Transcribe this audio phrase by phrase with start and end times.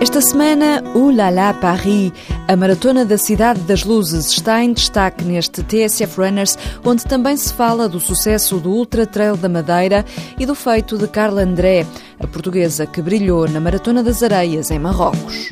[0.00, 2.10] Esta semana, o La La Paris,
[2.48, 7.52] a maratona da Cidade das Luzes, está em destaque neste TSF Runners, onde também se
[7.52, 10.06] fala do sucesso do Ultra Trail da Madeira
[10.38, 11.86] e do feito de Carla André,
[12.18, 15.50] a portuguesa que brilhou na Maratona das Areias, em Marrocos.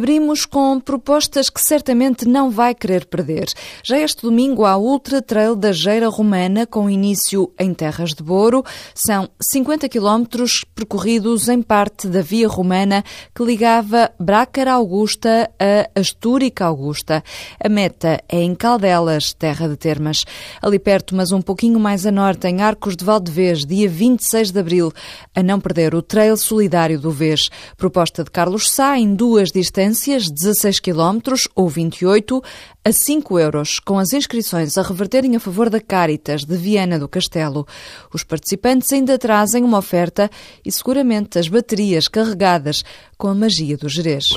[0.00, 3.52] Abrimos com propostas que certamente não vai querer perder.
[3.84, 8.64] Já este domingo há Ultra Trail da Geira Romana, com início em Terras de Boro.
[8.94, 16.64] São 50 quilómetros percorridos em parte da via romana que ligava Brácara Augusta a Astúrica
[16.64, 17.22] Augusta.
[17.62, 20.24] A meta é em Caldelas, terra de termas.
[20.62, 24.60] Ali perto, mas um pouquinho mais a norte, em Arcos de Valdevez, dia 26 de
[24.60, 24.90] abril.
[25.34, 27.50] A não perder o Trail Solidário do Vez.
[27.76, 32.42] Proposta de Carlos Sá em duas distâncias distâncias, 16 km ou 28,
[32.84, 37.08] a 5 euros, com as inscrições a reverterem a favor da Caritas de Viana do
[37.08, 37.66] Castelo.
[38.12, 40.30] Os participantes ainda trazem uma oferta
[40.64, 42.84] e seguramente as baterias carregadas
[43.18, 44.30] com a magia do Jerez.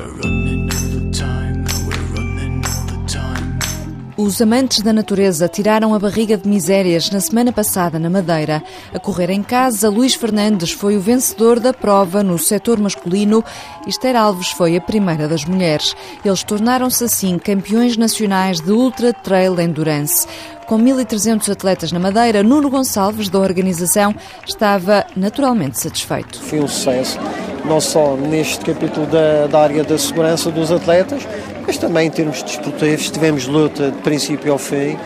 [4.16, 8.62] Os amantes da natureza tiraram a barriga de misérias na semana passada na Madeira.
[8.94, 13.44] A correr em casa, Luís Fernandes foi o vencedor da prova no setor masculino
[13.88, 15.96] e Esther Alves foi a primeira das mulheres.
[16.24, 20.28] Eles tornaram-se assim campeões nacionais de Ultra Trail Endurance.
[20.66, 26.42] Com 1.300 atletas na Madeira, Nuno Gonçalves, da organização, estava naturalmente satisfeito.
[26.42, 27.20] Foi um sucesso,
[27.66, 31.28] não só neste capítulo da, da área da segurança dos atletas,
[31.66, 34.98] mas também em termos desportivos tivemos luta de princípio ao fim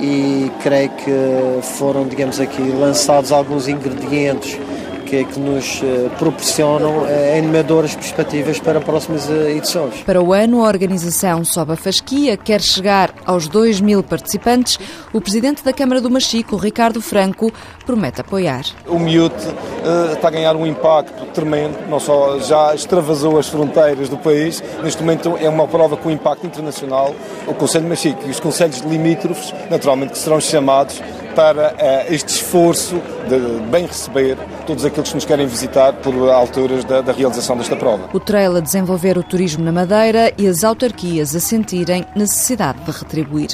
[0.00, 4.58] e creio que foram, digamos aqui, lançados alguns ingredientes
[5.06, 10.02] que, que nos eh, proporcionam uh, animadoras perspectivas para próximas eh, edições.
[10.02, 14.78] Para o ano, a organização sobe a fasquia, quer chegar aos 2 mil participantes.
[15.12, 17.52] O presidente da Câmara do Machico, Ricardo Franco,
[17.86, 18.64] promete apoiar.
[18.86, 24.08] O Miute uh, está a ganhar um impacto tremendo, não só já extravasou as fronteiras
[24.08, 27.14] do país, neste momento é uma prova com impacto internacional.
[27.46, 31.00] O Conselho de Machico e os Conselhos limítrofes, naturalmente, que serão chamados
[31.36, 32.96] para uh, este esforço
[33.28, 37.76] de bem receber todos aqueles que nos querem visitar por alturas da, da realização desta
[37.76, 38.08] prova.
[38.12, 42.90] O trail a desenvolver o turismo na Madeira e as autarquias a sentirem necessidade de
[42.90, 43.50] retribuir.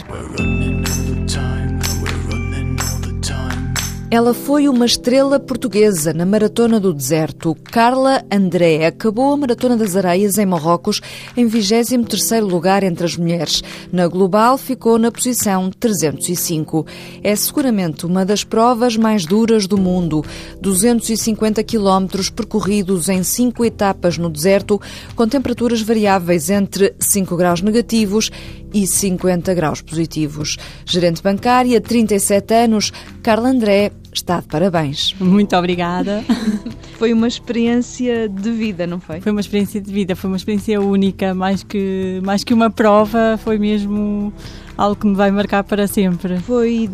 [4.12, 7.56] Ela foi uma estrela portuguesa na Maratona do Deserto.
[7.64, 11.00] Carla André acabou a Maratona das Areias em Marrocos
[11.34, 13.62] em 23º lugar entre as mulheres.
[13.90, 16.86] Na global ficou na posição 305.
[17.22, 20.22] É seguramente uma das provas mais duras do mundo.
[20.60, 24.78] 250 quilómetros percorridos em cinco etapas no deserto,
[25.16, 28.30] com temperaturas variáveis entre 5 graus negativos
[28.74, 30.56] e 50 graus positivos.
[30.84, 32.92] Gerente bancária, 37 anos,
[33.22, 35.14] Carla André está de parabéns.
[35.20, 36.24] Muito obrigada.
[36.98, 39.20] foi uma experiência de vida, não foi?
[39.20, 43.38] Foi uma experiência de vida, foi uma experiência única, mais que, mais que uma prova,
[43.42, 44.32] foi mesmo
[44.76, 46.38] algo que me vai marcar para sempre.
[46.40, 46.90] Foi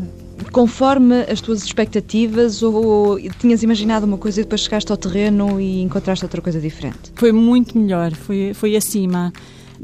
[0.53, 5.81] conforme as tuas expectativas ou tinhas imaginado uma coisa e depois chegaste ao terreno e
[5.83, 7.11] encontraste outra coisa diferente?
[7.15, 9.33] Foi muito melhor, foi, foi acima.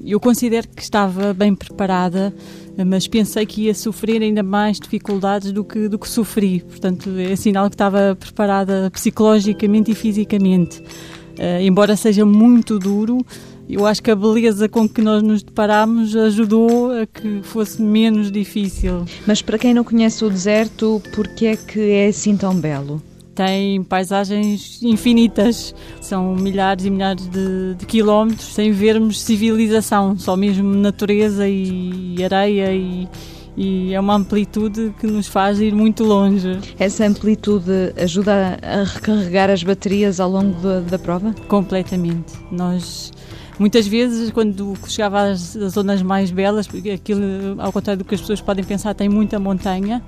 [0.05, 2.35] Eu considero que estava bem preparada,
[2.83, 6.61] mas pensei que ia sofrer ainda mais dificuldades do que, do que sofri.
[6.61, 10.81] Portanto, é sinal que estava preparada psicologicamente e fisicamente.
[10.81, 13.25] Uh, embora seja muito duro,
[13.69, 18.31] eu acho que a beleza com que nós nos deparámos ajudou a que fosse menos
[18.31, 19.05] difícil.
[19.27, 23.03] Mas para quem não conhece o deserto, por que é que é assim tão belo?
[23.35, 25.75] Tem paisagens infinitas.
[26.01, 32.73] São milhares e milhares de, de, quilómetros sem vermos civilização, só mesmo natureza e areia
[32.73, 33.09] e,
[33.57, 36.59] e é uma amplitude que nos faz ir muito longe.
[36.79, 41.35] Essa amplitude ajuda a recarregar as baterias ao longo da, da prova?
[41.49, 42.33] Completamente.
[42.51, 43.13] Nós
[43.59, 47.23] muitas vezes quando chegava às zonas mais belas, porque aquilo,
[47.59, 50.03] ao contrário do que as pessoas podem pensar, tem muita montanha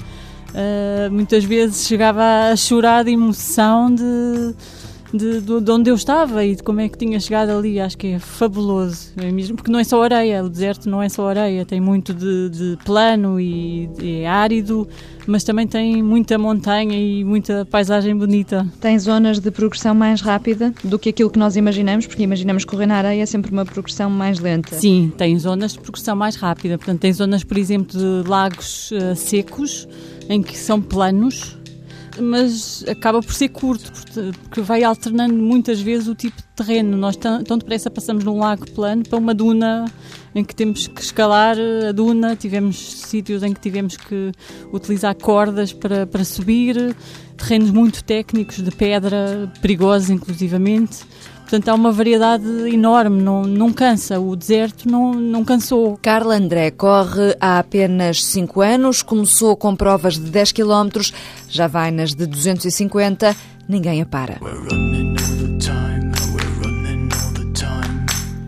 [0.56, 4.54] uh, muitas vezes chegava a chorar de emoção de,
[5.12, 7.78] de, de, de, onde eu estava e de como é que tinha chegado ali.
[7.78, 11.08] Acho que é fabuloso, é mesmo, porque não é só areia, o deserto não é
[11.08, 14.88] só areia, tem muito de, de plano e é árido,
[15.26, 18.66] mas também tem muita montanha e muita paisagem bonita.
[18.80, 22.86] Tem zonas de progressão mais rápida do que aquilo que nós imaginamos, porque imaginamos correr
[22.86, 24.76] na areia é sempre uma progressão mais lenta.
[24.76, 29.14] Sim, tem zonas de progressão mais rápida, portanto, tem zonas, por exemplo, de lagos uh,
[29.14, 29.86] secos
[30.28, 31.56] em que são planos,
[32.20, 33.92] mas acaba por ser curto,
[34.42, 36.96] porque vai alternando muitas vezes o tipo de terreno.
[36.96, 39.84] Nós tão depressa passamos de um lago plano para uma duna
[40.34, 41.56] em que temos que escalar
[41.88, 44.32] a duna, tivemos sítios em que tivemos que
[44.72, 46.94] utilizar cordas para, para subir,
[47.36, 51.04] terrenos muito técnicos de pedra, perigosos inclusivamente.
[51.46, 54.18] Portanto, há uma variedade enorme, não, não cansa.
[54.18, 55.96] O deserto não, não cansou.
[56.02, 60.88] Carla André corre há apenas 5 anos, começou com provas de 10 km,
[61.48, 63.36] já vai nas de 250,
[63.68, 64.40] ninguém a para.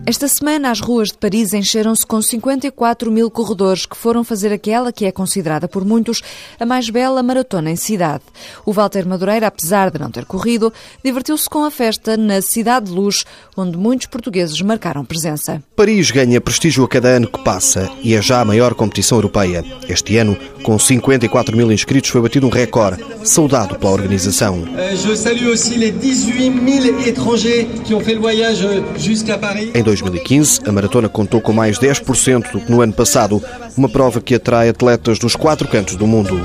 [0.09, 4.91] Esta semana, as ruas de Paris encheram-se com 54 mil corredores que foram fazer aquela
[4.91, 6.23] que é considerada por muitos
[6.59, 8.23] a mais bela maratona em cidade.
[8.65, 10.73] O Walter Madureira, apesar de não ter corrido,
[11.05, 13.23] divertiu-se com a festa na Cidade de Luz,
[13.55, 15.61] onde muitos portugueses marcaram presença.
[15.75, 19.63] Paris ganha prestígio a cada ano que passa e é já a maior competição europeia.
[19.87, 24.63] Este ano, com 54 mil inscritos, foi batido um recorde, saudado pela organização.
[24.95, 28.65] Je salue aussi les 18 000 étrangers qui ont fait le voyage
[28.97, 29.71] jusqu'à Paris.
[29.75, 33.41] Em 2015, a maratona contou com mais 10% do que no ano passado,
[33.77, 36.39] uma prova que atrai atletas dos quatro cantos do mundo.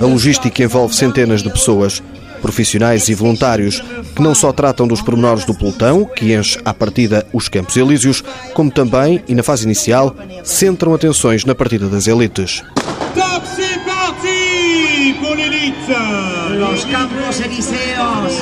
[0.00, 2.02] A logística envolve centenas de pessoas,
[2.42, 3.80] profissionais e voluntários,
[4.14, 8.22] que não só tratam dos pormenores do pelotão, que enche à partida os Campos Elíseos,
[8.52, 12.62] como também, e na fase inicial, centram atenções na partida das elites.
[16.58, 18.41] Los campos elíseos.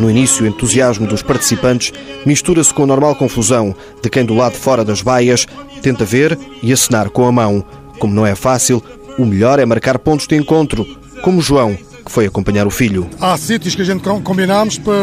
[0.00, 1.92] No início, o entusiasmo dos participantes
[2.26, 5.46] mistura-se com a normal confusão de quem do lado de fora das baias
[5.82, 7.64] tenta ver e acenar com a mão.
[7.98, 8.82] Como não é fácil,
[9.18, 10.84] o melhor é marcar pontos de encontro,
[11.22, 13.08] como João, que foi acompanhar o filho.
[13.20, 14.94] Há sítios que a gente com- combinámos para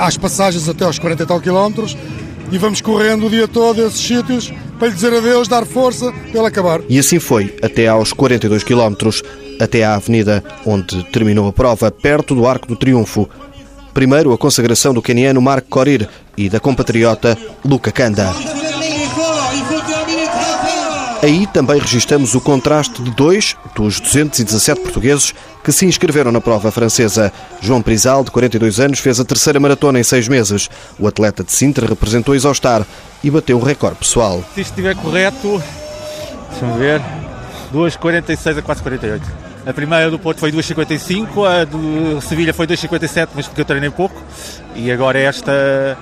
[0.00, 1.96] às passagens até aos 40 e tal quilómetros
[2.50, 6.10] e vamos correndo o dia todo a esses sítios para lhe dizer adeus, dar força
[6.10, 6.80] para ele acabar.
[6.88, 9.22] E assim foi, até aos 42 quilómetros,
[9.62, 13.28] até à avenida onde terminou a prova, perto do Arco do Triunfo.
[13.94, 18.32] Primeiro, a consagração do queniano Mark Korir e da compatriota Luca Kanda.
[21.22, 25.32] Aí também registramos o contraste de dois dos 217 portugueses
[25.62, 27.32] que se inscreveram na prova francesa.
[27.60, 30.68] João Prisal, de 42 anos, fez a terceira maratona em seis meses.
[30.98, 32.84] O atleta de Sintra representou Isostar
[33.22, 34.42] e bateu o recorde pessoal.
[34.52, 35.62] Se isto estiver correto,
[36.50, 37.00] deixa-me ver,
[37.72, 39.51] 2,46 a 4,48.
[39.64, 43.90] A primeira do Porto foi 2,55, a do Sevilha foi 2,57, mas porque eu treinei
[43.90, 44.20] pouco.
[44.74, 45.96] E agora esta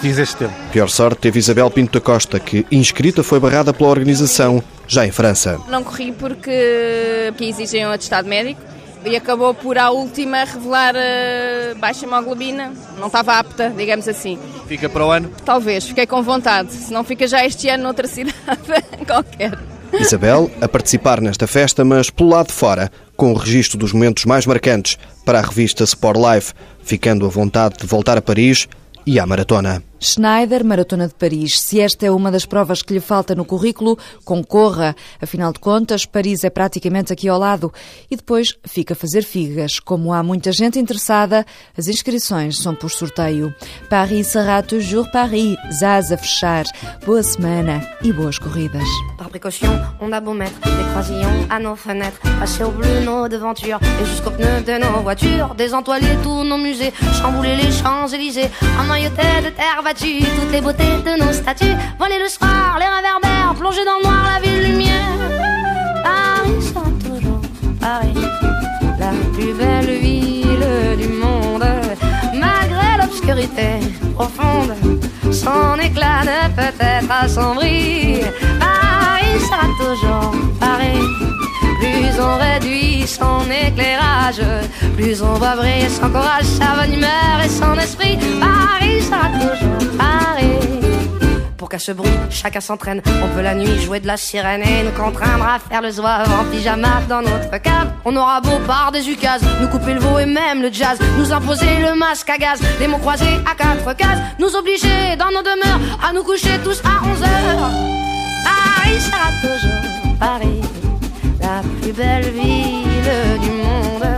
[0.00, 0.54] fiz este tempo.
[0.70, 5.10] Pior sorte teve Isabel Pinto da Costa, que, inscrita, foi barrada pela organização, já em
[5.10, 5.58] França.
[5.68, 8.60] Não corri porque, porque exigem um atestado médico
[9.04, 12.72] e acabou por, à última, revelar eh, baixa hemoglobina.
[12.98, 14.38] Não estava apta, digamos assim.
[14.66, 15.30] Fica para o ano.
[15.44, 16.72] Talvez, fiquei com vontade.
[16.72, 18.34] Se não fica já este ano noutra cidade
[19.06, 19.56] qualquer.
[19.92, 24.24] Isabel a participar nesta festa, mas pelo lado de fora, com o registro dos momentos
[24.24, 26.52] mais marcantes para a revista Sport Life,
[26.82, 28.68] ficando à vontade de voltar a Paris
[29.06, 29.82] e à maratona.
[30.00, 31.60] Schneider, Maratona de Paris.
[31.60, 34.94] Se esta é uma das provas que lhe falta no currículo, concorra.
[35.20, 37.72] Afinal de contas, Paris é praticamente aqui ao lado.
[38.10, 39.80] E depois fica a fazer figas.
[39.80, 41.44] Como há muita gente interessada,
[41.76, 43.54] as inscrições são por sorteio.
[43.88, 45.56] Paris será toujours Paris.
[45.72, 46.64] Zaz a fechar.
[47.04, 48.86] Boa semana e boas corridas.
[49.18, 49.70] Par précaution,
[50.00, 54.04] on a beau mettre des croisillons à nos fenêtres, passer au bleu nos devantures et
[54.04, 58.50] jusqu'aux pneus de nos voitures, désentoiler tous nos musées, chambouler les Champs-Élysées,
[58.80, 63.84] emmailloter de terre toutes les beautés de nos statues, voler le soir, les réverbères, plonger
[63.84, 65.16] dans le noir la ville lumière.
[66.02, 67.40] Paris sera toujours
[67.80, 68.14] Paris,
[68.98, 71.64] la plus belle ville du monde,
[72.34, 73.78] malgré l'obscurité
[74.14, 74.74] profonde,
[75.30, 78.20] son éclat ne peut être assombri.
[78.58, 81.45] Paris sera toujours Paris.
[81.78, 84.42] Plus on réduit son éclairage,
[84.96, 88.18] plus on va briller son courage, sa bonne humeur et son esprit.
[88.40, 90.86] Paris sera toujours Paris.
[91.56, 93.02] Pour qu'à ce bruit, chacun s'entraîne.
[93.24, 96.30] On peut la nuit jouer de la sirène et nous contraindre à faire le zouave
[96.30, 97.88] en pyjama dans notre cave.
[98.04, 101.32] On aura beau par des ukases, nous couper le veau et même le jazz, nous
[101.32, 105.42] imposer le masque à gaz, des mots croisés à quatre cases, nous obliger dans nos
[105.42, 107.70] demeures à nous coucher tous à 11 heures.
[108.44, 110.60] Paris sera toujours Paris,
[111.46, 114.08] la plus belle ville du monde,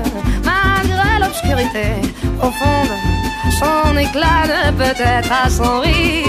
[0.50, 1.86] malgré l'obscurité
[2.38, 2.92] profonde.
[3.60, 6.24] Son éclat ne peut être assombri.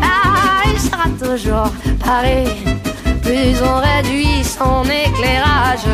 [0.00, 1.70] Paris sera toujours
[2.04, 2.48] Paris.
[3.26, 5.88] Plus on réduit son éclairage,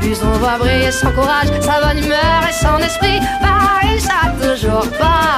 [0.00, 3.20] plus on voit briller son courage, sa bonne humeur et son esprit.
[3.40, 5.36] Paris sera toujours Paris.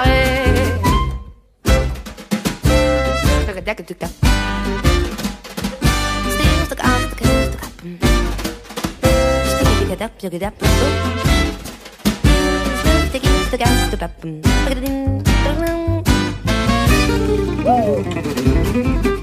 [9.89, 10.43] Pick get up, pick
[19.07, 19.18] up.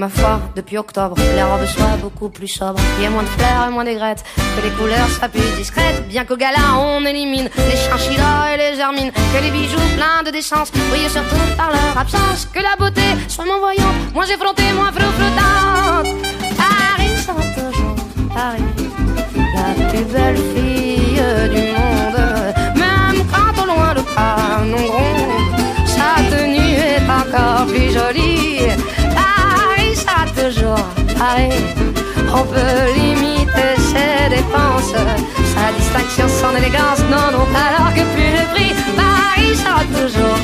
[0.00, 2.80] Ma foi, depuis octobre, les robes soient beaucoup plus sobres.
[2.96, 6.08] Il y a moins de fleurs et moins d'aigrettes, que les couleurs soient plus discrètes.
[6.08, 10.30] Bien qu'au gala on élimine les chinchillas et les germines, que les bijoux pleins de
[10.30, 12.48] décence brillent surtout par leur absence.
[12.50, 16.08] Que la beauté soit moins voyante, moins effrontée, moins flottante.
[16.56, 17.42] Paris sera
[18.34, 18.62] Paris,
[19.54, 21.69] la plus belle fille du.
[31.22, 34.94] On peut limiter ses dépenses,
[35.54, 40.38] sa distinction, son élégance, non, non, alors que plus le prix, Paris sera toujours